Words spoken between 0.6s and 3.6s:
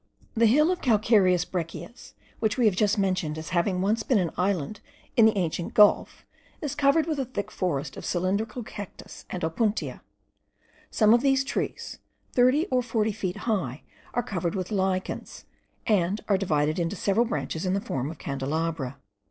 of calcareous breccias, which we have just mentioned as